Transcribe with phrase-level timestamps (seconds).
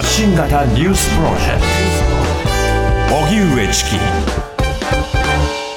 [0.00, 1.60] 発信型ニュースプロジェク
[3.10, 3.16] ト。
[3.16, 3.90] 荻上チキ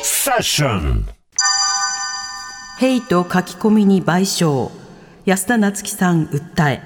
[0.02, 1.06] セッション
[2.79, 4.72] ヘイト書き込みに賠償。
[5.26, 6.81] 安田夏樹さん訴え。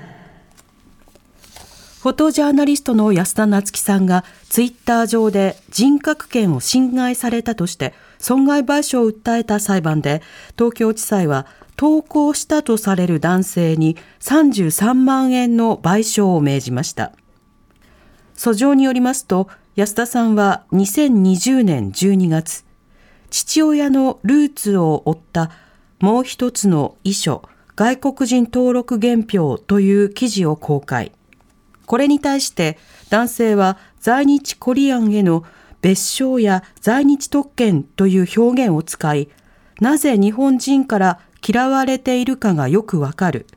[2.02, 10.23] フォトジャーナリストの安田夏樹さんがツイッター上で人格権を侵害されたとして損害賠償を訴えた裁判で
[10.57, 11.45] 東京地裁は
[11.75, 17.12] 投稿したとされる男性に33万円の賠償を命じました。
[18.38, 22.66] 訴状によりますと安田さんは2020年12月
[23.30, 25.52] 父親のルーツを追った
[26.00, 27.44] もう一つの遺書
[27.76, 31.12] 外国人登録原票という記事を公開
[31.86, 32.77] これに対して
[33.10, 35.44] 男性は在日コリアンへの
[35.82, 39.30] 別称や在日特権という表現を使い、
[39.80, 43.48] なぜ日本人から嫌われているかがよくわかる。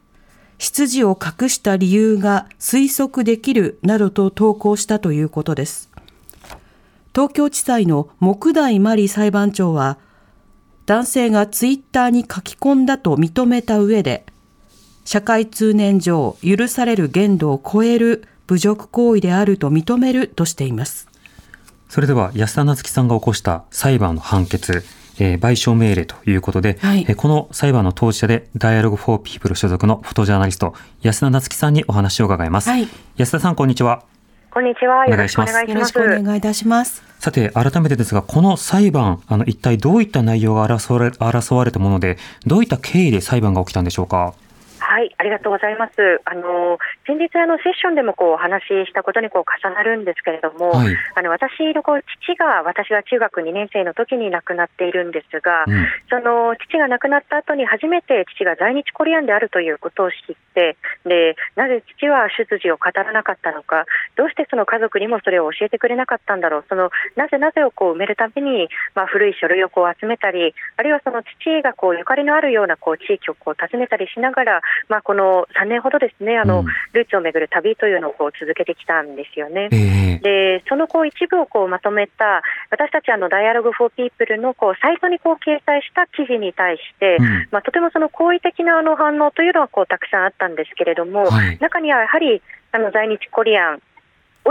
[0.61, 5.89] 出自を隠した理由が推測できるなどと投稿したということです。
[7.15, 9.97] 東京地裁の木大真理裁判長は、
[10.85, 14.27] 男性がツイッターに書き込んだと認めた上で、
[15.07, 21.09] 社会通念上許される限度を超える侮辱行為であると認めるとしています。
[21.89, 24.85] それでは安田なつきさんが起こした裁判の判決、
[25.21, 34.03] えー、賠償命令ということで、はい、えー、この裁判の当事者で Dialogue for People 所属のフォトジャーナリスト安田なつきさんにお話を伺います、はい、安田さんこんにちは
[34.53, 35.05] こんにちは。
[35.07, 35.55] お願いします。
[35.55, 37.05] よろしくお願いいたします。
[37.21, 44.35] さて、改めてですが、この裁判、あの、一体どういった内容が争われ争われたもので、どういった経緯で裁判が起きたんでしょうか？
[44.91, 45.95] はい、ありがとうございます。
[46.27, 60.75] あの先日あのセッションでもこうお話ししたことにこう重なるんですけれども、はい、あの私のこう父が私が中学2年生の時に亡くなっているんですが、うん、その父が亡くなった後に初めて父が在日コリアンであるということを知って、
[61.07, 63.87] でなぜ父は出自を語らなかったのか、
[64.19, 68.67] どうしてその家族にもそれを教えてくれなかったんだろう、そのなぜなぜをこう埋めるために
[68.97, 79.69] まあ古い書類をこう集めたり、あるいはその父がこうゆかりのあるようなこう地域をこう訪ねたりしながらまあ、この3年ほどですねあの、うん、ルーツをめぐる旅というのをこう続けてきたんですよね。
[79.73, 92.43] えー、でそのこう一部をこうまとめた私たちあのダイアログ・フォー・ピープルのこうサイトにこう掲載した記事に対して、うん、まあ、とてもその好意的なあの反応というのはこうたくさんあったんですけれども、はい、中にはやはり
[92.73, 93.83] あの在日コリアン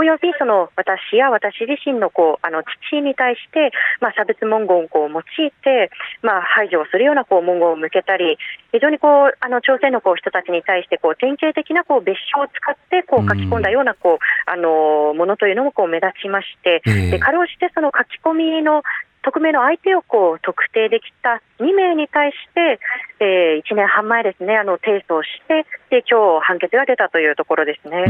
[0.00, 5.90] およびその私や私自身のこうあの父に対して、まあ、差別文言をこう用いて、
[6.22, 8.38] まあ、排除をするようなこう文言を向けたり
[8.72, 18.82] 非常にこうあの朝鮮のこう人たちに対してこう典型的なこう別称を使ってこう書き込んだようなこう、あのものというのもこう目立ちまして、でかろうじてその書き込みの
[19.22, 22.80] 匿名の相手をこう特定できた2名に対して、
[23.20, 28.04] えー、1年半前ですね、あの提訴をして、で今日判決が出たというところですね。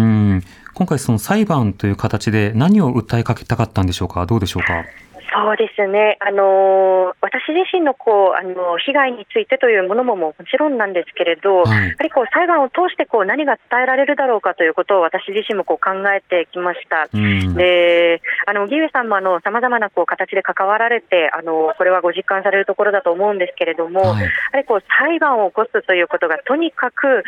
[0.74, 4.84] 今回、その裁判という形で何を訴えかけたかったんでしょうか、どうでしょうか？
[5.32, 17.08] そうですね、あの私自身のこうあの被害についてというものももちろんなんですけれど、はい、やはりこう裁判を通してこう何が伝えられるだろうかということを私自身もこう考えてきました。
[17.12, 27.22] うん、であの荻上さんもさまざまなこう形で関わられてあの、これはご実感されるところだと思うんですけれども、はい、やはりこう裁判を起こすということがとにかく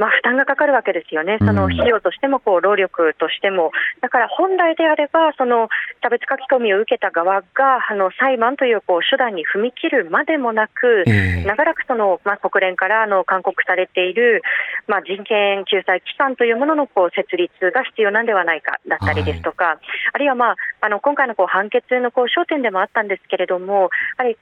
[0.00, 5.68] まあ、負担がかかるわけですよね、その費用としてもこう労力としても、だから本来であれば、その
[6.02, 11.04] 差別書き込みを受けた側があの裁判というこう手段に踏み切るまでもなく、
[11.44, 14.40] 長らくその、まあ、国連からあの勧告されている、
[14.88, 19.78] まあ、人権救済機関というもののこう設立が必要なんではないかだったりですとか、はい、
[20.14, 24.38] あるいは、まあ、あの今回のこう判決のこう焦点でもあったんですけれども、やはり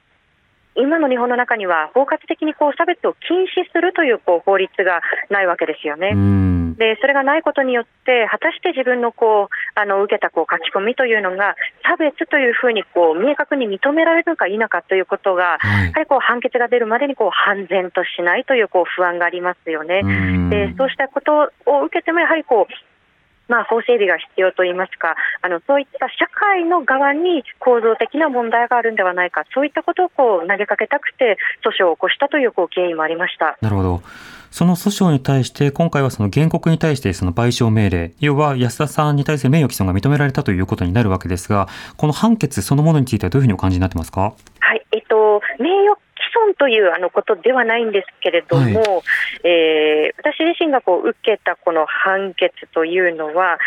[0.79, 6.13] 今の日本の中には包括的にこう差別を禁止するというこう法律がないわけですよね。
[6.77, 20.01] でそれがないことによって果たして自分のこうあの受けたこう書き込みというのが差別というふうにこう明確に認められるのか否かということが、はい、やはりこう判決が出るまでにこう判然としないというこう不安がありますよね。
[20.49, 22.73] でそうしたことを受けてもやはりこう
[23.49, 33.57] まあ、法整備が必要といいますかあのそういった社会の側に構造的な問題があるんではないかそういったことをこう投げかけたくて訴訟を起こしたというこう経緯もありました。
[33.59, 34.01] なるほど。
[34.51, 41.67] その訴訟に対して今回はその原告に対してその賠償命令要は安田さんに対する名誉毀損が認められたということになるわけですが
[41.97, 44.33] この判決そのものについてはどういうふうにお感じになってますか？
[44.59, 45.98] はいえっと名誉
[46.49, 48.73] 損というあのことではないんですけれども、はい、
[49.43, 53.57] えー、私自身がこう受けたこの判決というのは、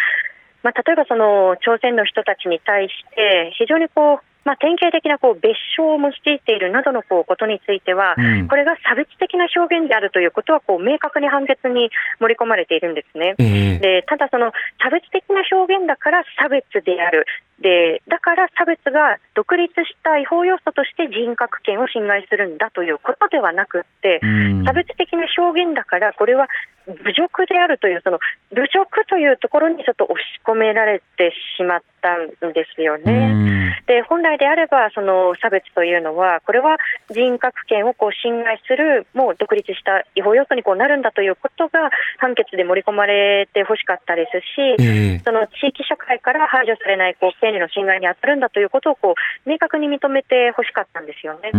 [0.62, 11.90] まあ、例えばその朝鮮の人たちに対して非常にこうまあ、典型的なこう別称を用いているなどのこうことについては、うん、これが差別的な表現であるということはこう明確に判決に
[12.20, 13.34] 盛り込まれているんですね。
[13.38, 14.52] えー、でただ、その
[14.82, 17.26] 差別的な表現だから差別である。
[17.60, 26.48] でだから差別が独立した違法要素として人格権を侵害するんだということではなくて、うん、差別的な表現だから、これは
[26.86, 28.18] 侮辱であるという、その
[28.52, 33.52] 侮辱というところにちょっと押し込められてしまったんですよね。
[33.86, 36.78] で本来であれば、その差別というのは、これは
[37.10, 49.14] 人格権をこう侵害する、もう独立した違法要素にこうなるんだということが、判決で盛り込まれてほしかったですし、その地域社会から排除されないこう権利の侵害に当たるんだということをこ
[49.46, 51.50] う明確に認めてほしかったんですよね。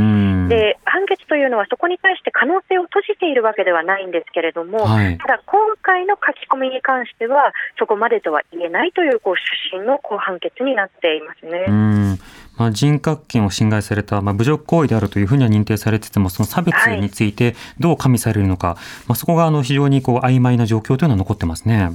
[0.49, 12.19] で判決というのは、そこに対して可能性を閉じているわけではないんですけれども、はい、ただ今回の書き込みに関しては、そこまでとは言えないというこう主審のこう判決になっていますね。
[12.57, 18.77] まあ、人格権を侵害された、まあ、侮辱行為であるというふうには認定されてても、その差別についてどう加味されるのか、はい、
[19.07, 21.89] まあ、そこがあの非常にこう曖昧な状況というのは残ってますね。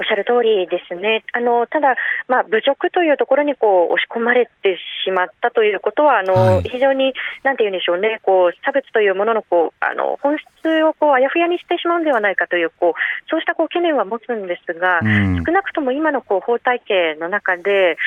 [0.00, 1.24] おっしゃる通りですね。
[1.32, 1.94] あのただ、
[2.26, 7.12] まあ、侮辱というところにこう押し込まれてしまったということは、あの、はい、非常に、
[7.44, 17.98] なんていうんでしょうね、こう差別というもののこうあの本質をこうあやふやにしてしまうんではないかというこうそうしたこう懸念は持つんですが、うん、少なくとも今のこう法体系の中で、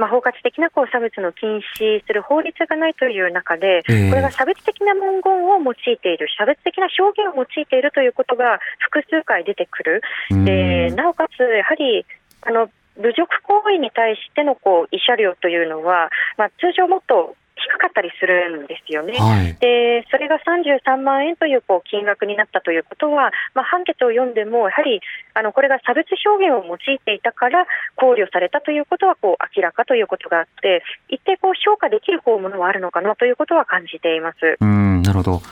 [0.00, 10.00] まあ、包括的なこう差別の禁止する法律がないという中で、これが差別的な文言を用いている、差別的な表現を用いているということが複数回出てくる、
[10.44, 12.06] でなおかつ、やはり
[12.40, 16.08] あの侮辱行為に対してのこう慰謝料というのは、
[16.38, 19.18] まあ、通常もっと低かったりするんですよね。
[19.18, 25.00] はい、でそれが33万円というこう金額になったということは、まあ、判決を読んでも、やはり
[25.34, 27.66] あのこれが差別表現を用いていたから
[27.96, 34.56] 考慮されたということはこう明らかということがあって、一定こう評価できるものはあるのかなということは感じています。
[34.60, 35.42] うんなるほど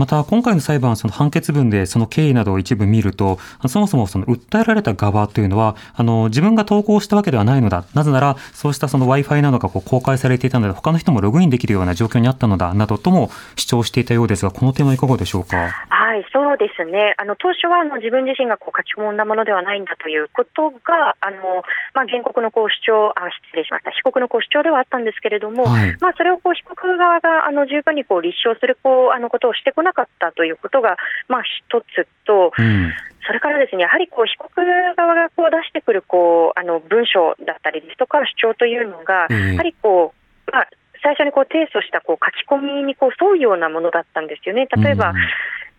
[0.00, 3.38] また今回の裁判、その判決文でその経緯などを一部見ると、
[3.68, 15.68] そもそもその訴えられた側というのは、あの自分が投稿したわけではないのだ、なぜならそうしたその Wi-Fi などがこう公開されていたので、他の人もログインできるような状況にあったのだなどとも主張していたようですが、この点はいかがでしょうか？
[16.10, 17.14] はい、そうですね。
[17.18, 21.62] あの当初はあの自分自身がこう書き込んだものではないんだということが、あの
[21.94, 23.92] まあ原告のこう主張、あ失礼しました。
[23.94, 30.98] 被告のこう主張ではあったんですけれども、はい、まあそれをこう被告側があの十分にこう立証するこうあのことをしてこなかったということが、
[31.28, 32.90] まあ、一つと、うん、
[33.24, 34.50] それからですねやはりこう被告
[34.98, 40.68] 側がこう出してくるこうあの文章だったりですとか主張というのが、やはりこう、まあ、
[41.06, 44.66] 最初にこう提訴したこう書き込みにこう沿うようなものだったんですよね。
[44.66, 45.16] 例えば、うん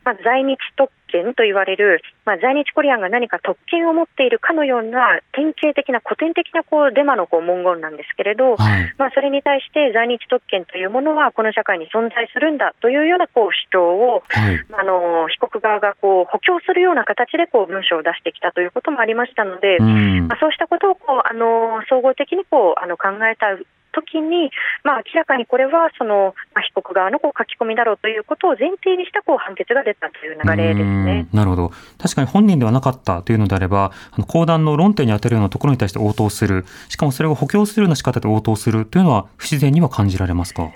[0.03, 23.57] まあ、在日特権と言われる、まあ、在日コリアンが何か特権を持っているかのような典型的な古典的なこうデマのこう文言なんですけれど、はい、まあ、それに対して在日特権というものはこの社会に存在するんだというようなこう主張を、はい、あの被告側がこう補強するような形でこう文章を出してきたということもありましたので、まあ、そうしたことをこうあの総合的にこうあの考えた
[23.91, 24.51] 時に、
[24.83, 31.27] まあ、明らかにこれはその、まあ、被告側のこう書き込みだろうということを前提にしたこう判決が出たという流れですね。
[31.33, 40.69] なるほど、確かに本人ではなかったというのであれば、あの講談の論点に当たるようなところに対して応答する、しかもそれを補強するような仕方で応答するというのは、不自然には感じられますか？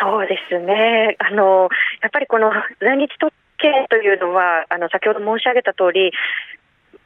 [0.00, 1.16] そうですね。
[1.18, 1.68] あの
[2.02, 6.12] やっぱりこの在日特権というのは、あの先ほど申し上げた通り、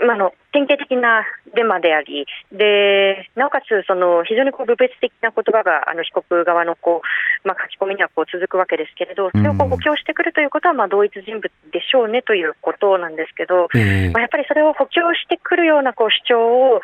[0.07, 13.69] まあの典型的なデマであり、でなおかつその非常にこう部別的な言葉があの被告側のこう、まあ、書き込みにはこう続くわけですけれど、それをこう補強してくるということはまあ同一人物でしょうねということなんですけど、
[14.12, 16.80] まあ、やっぱりそれを補強してくるようなこう主張を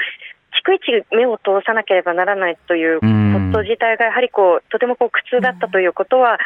[0.65, 0.81] 逐一
[1.15, 3.07] 目を通さなければならないというこ
[3.53, 6.39] と自体がやはりこうとてもこう苦痛だったということは、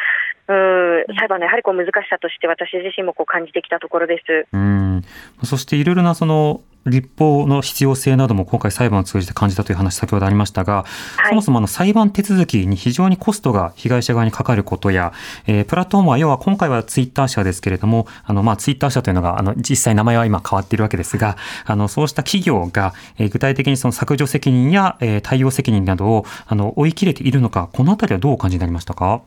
[0.47, 4.47] うん裁判のやはりこう難しさとして私自身もこう感じてきたところです。
[4.51, 5.01] うん
[5.43, 10.83] そしていろいろなその立法の必要性なども今回裁判を通じて感じたという話先ほどありましたが、
[11.17, 15.13] はい、そもそもあの裁判手続きに非常にコストが被害者側にかかることや、
[15.45, 29.21] えー、プラットフォームは要は今回はツイッター社ですけれども、あのまあツイッター社というのがあの実際名前は今変わっているわけですが、あのそうした企業が、えー、具体的にその削除責任や、えー、対応責任などをあの追い切れているのか、このあたりはどうお感じになりましたか？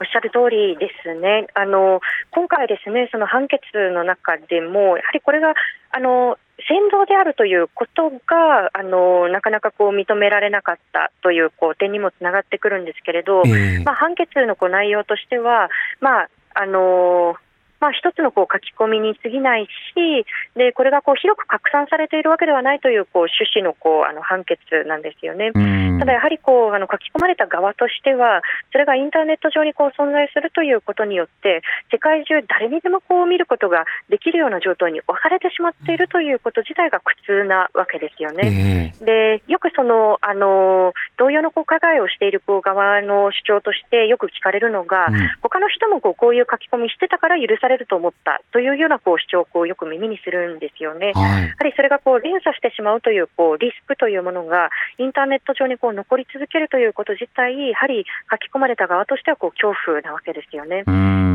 [0.00, 1.46] おっしゃる通りですね。
[1.54, 5.54] あの今回ですね、その判決の中でもやはりこれが
[5.90, 17.36] あの先導であるということがあのなかなかこう認められなかったというこう点にもつながってくるんですけれど、えー、まあ、判決のこう内容としては、まああの
[17.82, 20.22] まあ、一つのこう書き込みに過ぎないし、
[20.54, 25.50] でこれがこう広く拡散されているわけではないというこう趣旨のこうあの判決なんですよね。
[25.98, 38.92] ただやはりこうあの書き込まれた側としては、それがインターネット上にこう存在するということによって、世界中誰にでもこう見ることができるような状態に置かれてしまっているということ自体が苦痛なわけですよね。
[39.00, 51.12] えー、でよくそのあの同様のこう加害をしているこう側の主張としてよく聞かれるのが、うん、他の人もこうこういう書き込みしてたから許されると思ったというようなこう主張をこうよく耳にするんですよね。
[51.14, 60.84] はい、やはりそれがこう連鎖してしまうというこうリスクというものがインターネット上にこう残り続けるということ自体、やはり書き込まれた側としてはこう恐怖なわけですよね。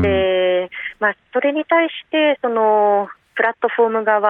[0.02, 4.20] で、まあ、それに対してそのプラットフォーム側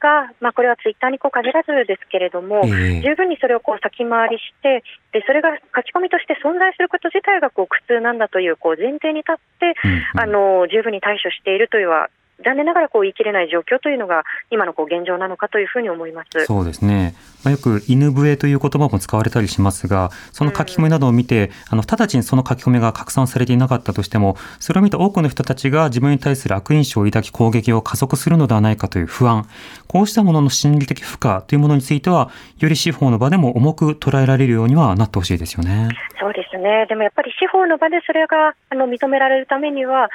[0.00, 4.80] が、まあ、これはツイッターにこう限らずですけれども、えー、十分にそれをこう先回りして、
[5.12, 10.26] でそれが書き込みとして存在すること自体がこう苦痛なんだというこう前提に立って、うんうん、あ
[10.64, 12.08] の十分に対処しているというは
[12.44, 16.44] 残念ながらこう言い切れない状況というのが今のこう現状なのかというふうに思います。
[16.46, 17.14] そうですね、
[17.44, 29.46] まあ、よく犬笛という言葉も使われたりしますがその書き込みなどを見て、うん、あの直ちにその書き込みが拡散されていなかったとしてもそれを見た多くの人たちが自分に対する悪印象を抱き攻撃を加速するのではないかという不安。
[29.86, 35.88] こうしたものの心理的負荷というものについてはより司法の場でも重く捉えられるようにはなってほしいですよね。
[36.18, 36.86] そうですね。
[36.88, 40.08] でもやっぱり司法の場でそれがあの認められるためには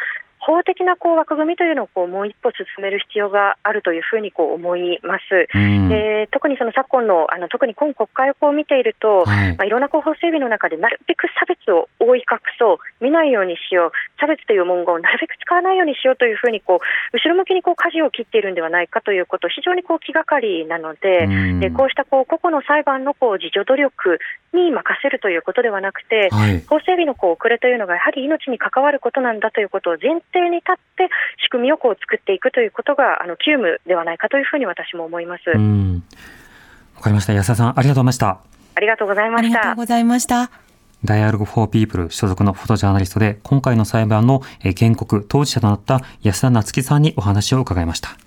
[0.50, 5.46] 法的なこう枠組みというのをこうもう一歩進める必要があるというふうにこう思います。
[5.54, 21.28] で特にその昨今のあの特に今国会をこう見ていると、はい、まあ、いろんなこう法整備の中でなるべく差別を覆い隠そう、見ないようにしよう、差別という文言をなるべく使わないようにしようというふうにこう後ろ向きにこう舵を切っているんではないかということ、非常にこう気がかりなので、
[21.60, 24.18] でこうしたこう個々の裁判のこう自助努力
[24.54, 31.10] に任せるということではなくて、はい、法整備のこう遅れというのがやはり命に関わることなんだということを前提に立って
[31.44, 35.50] 仕組みをこう作っていくということがあの急務ではないかというふうに私も思います。
[35.50, 37.34] わかりました。
[37.34, 38.40] 安田さん、ありがとうございました。
[38.76, 39.48] ありがとうございました。
[39.48, 40.52] ありがとうございました。
[41.04, 48.18] ダイアログフォーピープル所属のフォトジャーナリストで、今回の裁判の原告、当事者となった安田夏樹さんにお話を伺いました。